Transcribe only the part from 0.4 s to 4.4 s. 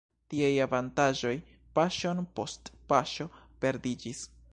avantaĝoj paŝon post paŝo perdiĝis.